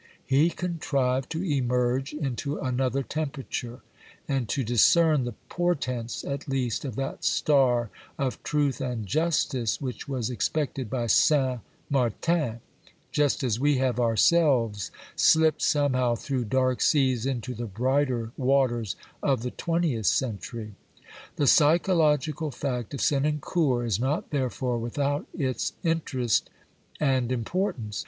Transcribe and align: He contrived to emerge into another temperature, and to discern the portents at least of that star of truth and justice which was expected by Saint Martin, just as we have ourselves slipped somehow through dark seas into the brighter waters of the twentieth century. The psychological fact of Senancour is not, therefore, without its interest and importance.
He 0.25 0.49
contrived 0.49 1.29
to 1.29 1.43
emerge 1.43 2.11
into 2.11 2.57
another 2.57 3.03
temperature, 3.03 3.81
and 4.27 4.49
to 4.49 4.63
discern 4.63 5.25
the 5.25 5.35
portents 5.47 6.23
at 6.23 6.47
least 6.49 6.83
of 6.85 6.95
that 6.95 7.23
star 7.23 7.91
of 8.17 8.41
truth 8.41 8.81
and 8.81 9.05
justice 9.05 9.79
which 9.79 10.07
was 10.09 10.31
expected 10.31 10.89
by 10.89 11.05
Saint 11.05 11.59
Martin, 11.87 12.61
just 13.11 13.43
as 13.43 13.59
we 13.59 13.77
have 13.77 13.99
ourselves 13.99 14.89
slipped 15.15 15.61
somehow 15.61 16.15
through 16.15 16.45
dark 16.45 16.81
seas 16.81 17.27
into 17.27 17.53
the 17.53 17.67
brighter 17.67 18.31
waters 18.37 18.95
of 19.21 19.43
the 19.43 19.51
twentieth 19.51 20.07
century. 20.07 20.73
The 21.35 21.45
psychological 21.45 22.49
fact 22.49 22.95
of 22.95 23.01
Senancour 23.01 23.85
is 23.85 23.99
not, 23.99 24.31
therefore, 24.31 24.79
without 24.79 25.27
its 25.35 25.73
interest 25.83 26.49
and 26.99 27.31
importance. 27.31 27.99